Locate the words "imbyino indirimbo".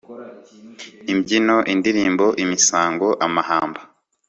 1.11-2.25